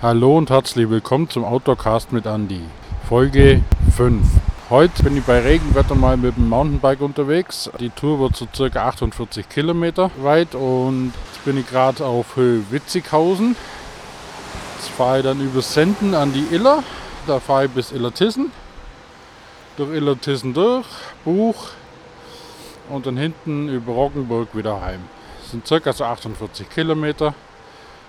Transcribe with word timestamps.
Hallo 0.00 0.38
und 0.38 0.48
herzlich 0.48 0.88
willkommen 0.88 1.28
zum 1.28 1.44
Outdoorcast 1.44 2.12
mit 2.12 2.24
Andy. 2.24 2.60
Folge 3.08 3.64
5. 3.96 4.22
Heute 4.70 5.02
bin 5.02 5.16
ich 5.16 5.24
bei 5.24 5.40
Regenwetter 5.40 5.96
mal 5.96 6.16
mit 6.16 6.36
dem 6.36 6.48
Mountainbike 6.48 7.00
unterwegs. 7.00 7.68
Die 7.80 7.90
Tour 7.90 8.20
wird 8.20 8.36
so 8.36 8.46
circa 8.54 8.86
48 8.86 9.48
Kilometer 9.48 10.12
weit 10.18 10.54
und 10.54 11.14
jetzt 11.32 11.44
bin 11.44 11.58
ich 11.58 11.66
gerade 11.66 12.06
auf 12.06 12.36
Höhe 12.36 12.62
Witzighausen. 12.70 13.56
Jetzt 14.76 14.90
fahre 14.90 15.18
ich 15.18 15.24
dann 15.24 15.40
über 15.40 15.62
Senden 15.62 16.14
an 16.14 16.32
die 16.32 16.46
Iller. 16.54 16.84
Da 17.26 17.40
fahre 17.40 17.64
ich 17.64 17.72
bis 17.72 17.90
Illertissen. 17.90 18.52
Durch 19.76 19.90
Illertissen 19.90 20.54
durch, 20.54 20.86
Buch 21.24 21.70
und 22.88 23.04
dann 23.04 23.16
hinten 23.16 23.68
über 23.68 23.94
Roggenburg 23.94 24.54
wieder 24.54 24.80
heim. 24.80 25.00
Das 25.40 25.50
sind 25.50 25.66
circa 25.66 25.92
so 25.92 26.04
48 26.04 26.70
Kilometer. 26.70 27.34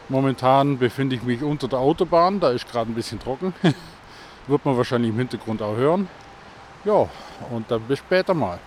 Momentan 0.09 0.79
befinde 0.79 1.15
ich 1.15 1.21
mich 1.21 1.43
unter 1.43 1.67
der 1.67 1.77
Autobahn, 1.77 2.39
da 2.39 2.49
ist 2.49 2.67
gerade 2.67 2.91
ein 2.91 2.95
bisschen 2.95 3.19
trocken. 3.19 3.53
Wird 4.47 4.65
man 4.65 4.75
wahrscheinlich 4.75 5.11
im 5.11 5.17
Hintergrund 5.17 5.61
auch 5.61 5.75
hören. 5.75 6.07
Ja, 6.83 7.07
und 7.51 7.69
dann 7.69 7.83
bis 7.83 7.99
später 7.99 8.33
mal. 8.33 8.59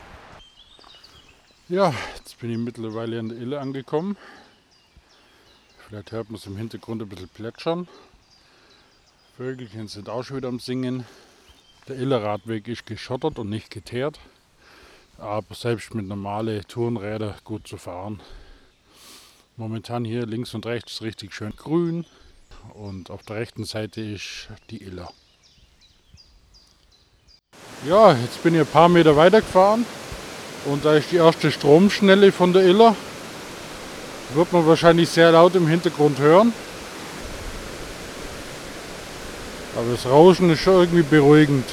Ja, 1.68 1.92
jetzt 2.16 2.38
bin 2.38 2.50
ich 2.50 2.58
mittlerweile 2.58 3.18
an 3.18 3.30
der 3.30 3.38
Ille 3.38 3.58
angekommen. 3.58 4.16
Vielleicht 5.88 6.12
hört 6.12 6.30
man 6.30 6.36
es 6.36 6.46
im 6.46 6.56
Hintergrund 6.56 7.02
ein 7.02 7.08
bisschen 7.08 7.28
plätschern. 7.28 7.88
Vögelchen 9.36 9.88
sind 9.88 10.08
auch 10.08 10.22
schon 10.22 10.36
wieder 10.36 10.48
am 10.48 10.60
Singen. 10.60 11.04
Der 11.88 11.96
Illerradweg 11.96 12.68
ist 12.68 12.86
geschottert 12.86 13.40
und 13.40 13.50
nicht 13.50 13.70
geteert. 13.70 14.20
Aber 15.18 15.54
selbst 15.56 15.92
mit 15.92 16.06
normalen 16.06 16.62
Tourenrädern 16.68 17.34
gut 17.42 17.66
zu 17.66 17.78
fahren. 17.78 18.20
Momentan 19.56 20.06
hier 20.06 20.24
links 20.24 20.54
und 20.54 20.64
rechts 20.64 21.02
richtig 21.02 21.34
schön 21.34 21.52
grün 21.54 22.06
und 22.72 23.10
auf 23.10 23.22
der 23.22 23.36
rechten 23.36 23.64
Seite 23.64 24.00
ist 24.00 24.48
die 24.70 24.82
Iller. 24.82 25.12
Ja, 27.86 28.14
jetzt 28.14 28.42
bin 28.42 28.54
ich 28.54 28.60
ein 28.60 28.66
paar 28.66 28.88
Meter 28.88 29.14
weiter 29.14 29.42
gefahren 29.42 29.84
und 30.64 30.86
da 30.86 30.94
ist 30.94 31.12
die 31.12 31.16
erste 31.16 31.52
Stromschnelle 31.52 32.32
von 32.32 32.54
der 32.54 32.62
Iller. 32.62 32.96
Wird 34.32 34.52
man 34.54 34.66
wahrscheinlich 34.66 35.10
sehr 35.10 35.32
laut 35.32 35.54
im 35.54 35.66
Hintergrund 35.66 36.18
hören. 36.18 36.54
Aber 39.76 39.90
das 39.90 40.06
Rauschen 40.06 40.48
ist 40.48 40.60
schon 40.60 40.80
irgendwie 40.80 41.02
beruhigend. 41.02 41.66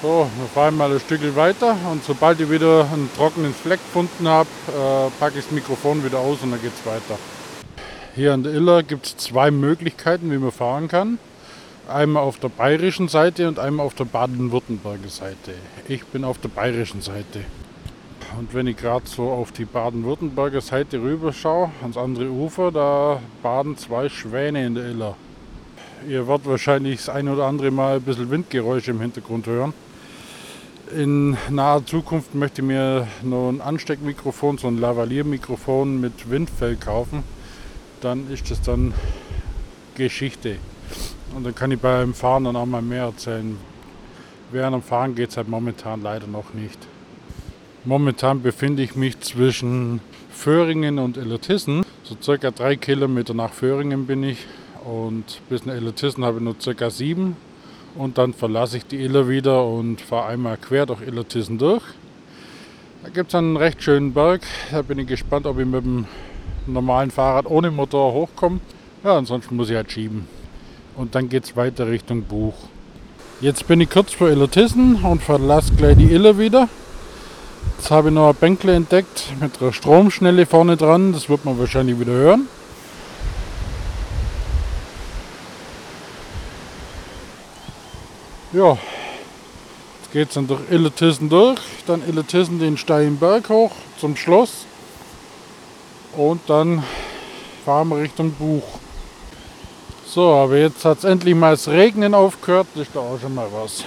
So, 0.00 0.30
wir 0.38 0.46
fahren 0.54 0.76
mal 0.76 0.92
ein 0.92 1.00
Stück 1.00 1.34
weiter 1.34 1.76
und 1.90 2.04
sobald 2.04 2.38
ich 2.38 2.48
wieder 2.48 2.86
einen 2.92 3.10
trockenen 3.16 3.52
Fleck 3.52 3.80
gefunden 3.80 4.28
habe, 4.28 4.48
äh, 4.68 5.10
packe 5.18 5.40
ich 5.40 5.46
das 5.46 5.50
Mikrofon 5.50 6.04
wieder 6.04 6.20
aus 6.20 6.38
und 6.40 6.52
dann 6.52 6.62
geht 6.62 6.70
es 6.72 6.86
weiter. 6.86 7.18
Hier 8.14 8.32
an 8.32 8.44
der 8.44 8.52
Iller 8.52 8.84
gibt 8.84 9.06
es 9.06 9.16
zwei 9.16 9.50
Möglichkeiten, 9.50 10.30
wie 10.30 10.38
man 10.38 10.52
fahren 10.52 10.86
kann. 10.86 11.18
Einmal 11.88 12.22
auf 12.22 12.38
der 12.38 12.48
bayerischen 12.48 13.08
Seite 13.08 13.48
und 13.48 13.58
einmal 13.58 13.86
auf 13.86 13.94
der 13.94 14.04
baden-württemberger 14.04 15.08
Seite. 15.08 15.54
Ich 15.88 16.04
bin 16.04 16.22
auf 16.22 16.38
der 16.38 16.50
bayerischen 16.50 17.00
Seite. 17.00 17.40
Und 18.38 18.54
wenn 18.54 18.68
ich 18.68 18.76
gerade 18.76 19.08
so 19.08 19.28
auf 19.30 19.50
die 19.50 19.64
baden-württemberger 19.64 20.60
Seite 20.60 21.02
rüber 21.02 21.32
schaue, 21.32 21.72
ans 21.82 21.96
andere 21.96 22.30
Ufer, 22.30 22.70
da 22.70 23.20
baden 23.42 23.76
zwei 23.76 24.08
Schwäne 24.08 24.64
in 24.64 24.76
der 24.76 24.84
Iller. 24.84 25.16
Ihr 26.08 26.28
werdet 26.28 26.46
wahrscheinlich 26.46 26.98
das 26.98 27.08
ein 27.08 27.28
oder 27.28 27.46
andere 27.46 27.72
Mal 27.72 27.96
ein 27.96 28.02
bisschen 28.02 28.30
Windgeräusche 28.30 28.92
im 28.92 29.00
Hintergrund 29.00 29.48
hören. 29.48 29.74
In 30.94 31.36
naher 31.50 31.84
Zukunft 31.84 32.34
möchte 32.34 32.62
ich 32.62 32.66
mir 32.66 33.06
noch 33.22 33.50
ein 33.50 33.60
Ansteckmikrofon, 33.60 34.56
so 34.56 34.68
ein 34.68 34.78
Lavaliermikrofon 34.78 36.00
mit 36.00 36.30
Windfell 36.30 36.76
kaufen. 36.76 37.24
Dann 38.00 38.30
ist 38.30 38.50
das 38.50 38.62
dann 38.62 38.94
Geschichte. 39.96 40.56
Und 41.34 41.44
dann 41.44 41.54
kann 41.54 41.72
ich 41.72 41.78
beim 41.78 42.14
Fahren 42.14 42.44
dann 42.44 42.56
auch 42.56 42.64
mal 42.64 42.80
mehr 42.80 43.04
erzählen. 43.04 43.58
Während 44.50 44.76
dem 44.76 44.82
Fahren 44.82 45.14
geht 45.14 45.30
es 45.30 45.36
halt 45.36 45.48
momentan 45.48 46.00
leider 46.00 46.26
noch 46.26 46.54
nicht. 46.54 46.78
Momentan 47.84 48.40
befinde 48.40 48.82
ich 48.82 48.96
mich 48.96 49.20
zwischen 49.20 50.00
Föhringen 50.30 50.98
und 50.98 51.18
Illertissen. 51.18 51.84
So 52.02 52.16
circa 52.22 52.50
drei 52.50 52.76
Kilometer 52.76 53.34
nach 53.34 53.52
Föhringen 53.52 54.06
bin 54.06 54.22
ich 54.22 54.46
und 54.84 55.42
bis 55.50 55.66
nach 55.66 55.74
Illertissen 55.74 56.24
habe 56.24 56.38
ich 56.38 56.44
nur 56.44 56.56
circa 56.58 56.88
sieben 56.88 57.36
und 57.98 58.16
dann 58.16 58.32
verlasse 58.32 58.76
ich 58.76 58.86
die 58.86 59.02
Iller 59.02 59.28
wieder 59.28 59.66
und 59.66 60.00
fahre 60.00 60.28
einmal 60.28 60.56
quer 60.56 60.86
durch 60.86 61.02
Illertissen 61.02 61.58
durch. 61.58 61.82
Da 63.02 63.10
gibt 63.10 63.28
es 63.28 63.34
einen 63.34 63.56
recht 63.56 63.82
schönen 63.82 64.14
Berg. 64.14 64.42
Da 64.70 64.82
bin 64.82 64.98
ich 65.00 65.08
gespannt, 65.08 65.46
ob 65.46 65.58
ich 65.58 65.66
mit 65.66 65.84
dem 65.84 66.06
normalen 66.66 67.10
Fahrrad 67.10 67.46
ohne 67.46 67.70
Motor 67.70 68.12
hochkomme. 68.12 68.60
Ja, 69.02 69.18
ansonsten 69.18 69.56
muss 69.56 69.68
ich 69.68 69.76
halt 69.76 69.90
schieben. 69.90 70.28
Und 70.96 71.14
dann 71.14 71.28
geht 71.28 71.44
es 71.44 71.56
weiter 71.56 71.88
Richtung 71.88 72.22
Buch. 72.22 72.54
Jetzt 73.40 73.66
bin 73.66 73.80
ich 73.80 73.90
kurz 73.90 74.12
vor 74.12 74.28
Illertissen 74.28 74.96
und 75.04 75.22
verlasse 75.22 75.74
gleich 75.74 75.96
die 75.96 76.12
Iller 76.12 76.38
wieder. 76.38 76.68
Jetzt 77.76 77.90
habe 77.90 78.08
ich 78.08 78.14
noch 78.14 78.28
ein 78.28 78.34
Bänkle 78.36 78.74
entdeckt 78.74 79.32
mit 79.40 79.60
einer 79.60 79.72
Stromschnelle 79.72 80.46
vorne 80.46 80.76
dran. 80.76 81.12
Das 81.12 81.28
wird 81.28 81.44
man 81.44 81.58
wahrscheinlich 81.58 81.98
wieder 81.98 82.12
hören. 82.12 82.48
Ja, 88.50 88.78
jetzt 90.00 90.10
geht 90.10 90.28
es 90.28 90.34
dann 90.34 90.46
durch 90.46 90.62
Illertissen 90.70 91.28
durch, 91.28 91.60
dann 91.86 92.02
Illertissen 92.08 92.58
den 92.58 92.78
steilen 92.78 93.18
Berg 93.18 93.50
hoch 93.50 93.72
zum 94.00 94.16
Schloss 94.16 94.64
und 96.16 96.40
dann 96.46 96.82
fahren 97.66 97.90
wir 97.90 97.98
Richtung 97.98 98.32
Buch. 98.32 98.62
So, 100.06 100.32
aber 100.32 100.56
jetzt 100.56 100.86
hat 100.86 100.96
es 100.96 101.04
endlich 101.04 101.34
mal 101.34 101.50
das 101.50 101.68
Regnen 101.68 102.14
aufgehört, 102.14 102.68
das 102.74 102.86
ist 102.86 102.96
da 102.96 103.00
auch 103.00 103.20
schon 103.20 103.34
mal 103.34 103.48
was. 103.52 103.84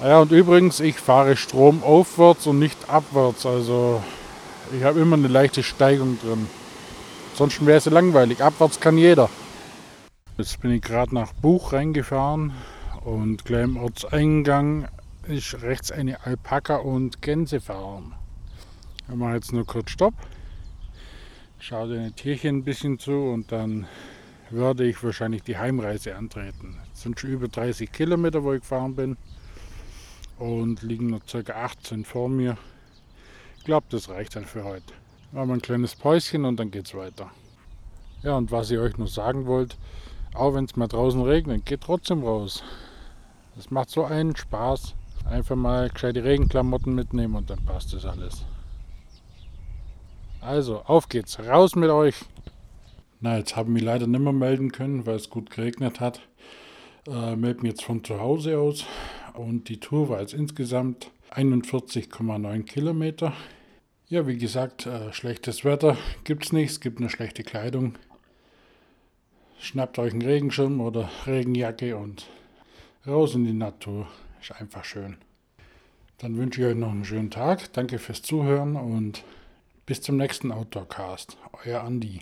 Ja, 0.00 0.20
und 0.20 0.30
übrigens, 0.30 0.78
ich 0.78 1.00
fahre 1.00 1.36
stromaufwärts 1.36 2.46
und 2.46 2.60
nicht 2.60 2.88
abwärts, 2.88 3.44
also 3.46 4.00
ich 4.72 4.84
habe 4.84 5.00
immer 5.00 5.16
eine 5.16 5.26
leichte 5.26 5.64
Steigung 5.64 6.20
drin. 6.22 6.48
Sonst 7.34 7.66
wäre 7.66 7.78
es 7.78 7.86
langweilig, 7.86 8.44
abwärts 8.44 8.78
kann 8.78 8.96
jeder. 8.96 9.28
Jetzt 10.38 10.60
bin 10.60 10.70
ich 10.70 10.82
gerade 10.82 11.12
nach 11.12 11.32
Buch 11.32 11.72
reingefahren 11.72 12.52
und 13.04 13.44
gleich 13.44 13.64
im 13.64 13.76
Ortseingang 13.76 14.88
ist 15.26 15.60
rechts 15.62 15.90
eine 15.90 16.24
Alpaka- 16.24 16.76
und 16.76 17.20
Gänsefarm. 17.20 18.14
Wir 19.08 19.16
machen 19.16 19.34
jetzt 19.34 19.52
nur 19.52 19.66
kurz 19.66 19.90
Stopp. 19.90 20.14
Schaue 21.58 21.88
den 21.88 22.14
Tierchen 22.14 22.58
ein 22.58 22.64
bisschen 22.64 22.98
zu 22.98 23.12
und 23.12 23.50
dann 23.52 23.86
werde 24.50 24.86
ich 24.86 25.02
wahrscheinlich 25.02 25.42
die 25.42 25.56
Heimreise 25.56 26.14
antreten. 26.16 26.78
Es 26.92 27.02
sind 27.02 27.18
schon 27.18 27.30
über 27.30 27.48
30 27.48 27.90
Kilometer, 27.90 28.42
wo 28.44 28.52
ich 28.52 28.60
gefahren 28.60 28.94
bin 28.94 29.16
und 30.38 30.82
liegen 30.82 31.08
noch 31.08 31.20
ca. 31.26 31.52
18 31.52 32.04
vor 32.04 32.28
mir. 32.28 32.56
Ich 33.58 33.64
glaube, 33.64 33.86
das 33.90 34.08
reicht 34.08 34.36
dann 34.36 34.44
für 34.44 34.64
heute. 34.64 34.92
Machen 35.32 35.48
wir 35.48 35.54
ein 35.54 35.62
kleines 35.62 35.96
Päuschen 35.96 36.44
und 36.44 36.58
dann 36.58 36.70
geht 36.70 36.86
es 36.86 36.94
weiter. 36.94 37.30
Ja, 38.22 38.36
und 38.36 38.52
was 38.52 38.70
ich 38.70 38.78
euch 38.78 38.98
noch 38.98 39.08
sagen 39.08 39.46
wollte, 39.46 39.76
auch 40.34 40.54
wenn 40.54 40.64
es 40.64 40.76
mal 40.76 40.88
draußen 40.88 41.22
regnet, 41.22 41.66
geht 41.66 41.80
trotzdem 41.82 42.22
raus. 42.22 42.62
Es 43.58 43.70
macht 43.70 43.90
so 43.90 44.04
einen 44.04 44.34
Spaß. 44.34 44.94
Einfach 45.24 45.56
mal 45.56 45.88
gescheite 45.88 46.24
Regenklamotten 46.24 46.94
mitnehmen 46.94 47.36
und 47.36 47.50
dann 47.50 47.64
passt 47.64 47.92
das 47.92 48.04
alles. 48.04 48.44
Also, 50.40 50.82
auf 50.82 51.08
geht's. 51.08 51.38
Raus 51.38 51.76
mit 51.76 51.90
euch. 51.90 52.16
Na, 53.20 53.38
jetzt 53.38 53.54
haben 53.54 53.74
wir 53.74 53.82
leider 53.82 54.08
nicht 54.08 54.20
mehr 54.20 54.32
melden 54.32 54.72
können, 54.72 55.06
weil 55.06 55.14
es 55.16 55.30
gut 55.30 55.50
geregnet 55.50 56.00
hat. 56.00 56.20
Äh, 57.06 57.36
melden 57.36 57.66
jetzt 57.66 57.84
von 57.84 58.02
zu 58.02 58.18
Hause 58.18 58.58
aus. 58.58 58.84
Und 59.34 59.68
die 59.68 59.78
Tour 59.78 60.08
war 60.08 60.20
jetzt 60.20 60.34
insgesamt 60.34 61.10
41,9 61.30 62.64
Kilometer. 62.64 63.32
Ja, 64.08 64.26
wie 64.26 64.36
gesagt, 64.36 64.86
äh, 64.86 65.12
schlechtes 65.12 65.64
Wetter 65.64 65.96
gibt 66.24 66.46
es 66.46 66.52
nicht. 66.52 66.70
Es 66.70 66.80
gibt 66.80 66.98
eine 66.98 67.10
schlechte 67.10 67.44
Kleidung. 67.44 67.94
Schnappt 69.60 69.98
euch 70.00 70.12
einen 70.12 70.22
Regenschirm 70.22 70.80
oder 70.80 71.08
Regenjacke 71.26 71.96
und 71.96 72.26
raus 73.06 73.34
in 73.34 73.44
die 73.44 73.52
Natur. 73.52 74.06
Ist 74.40 74.52
einfach 74.52 74.84
schön. 74.84 75.16
Dann 76.18 76.36
wünsche 76.36 76.60
ich 76.60 76.66
euch 76.68 76.76
noch 76.76 76.90
einen 76.90 77.04
schönen 77.04 77.30
Tag. 77.30 77.72
Danke 77.72 77.98
fürs 77.98 78.22
Zuhören 78.22 78.76
und 78.76 79.24
bis 79.86 80.00
zum 80.02 80.16
nächsten 80.16 80.52
Outdoorcast. 80.52 81.36
Euer 81.64 81.82
Andi. 81.82 82.20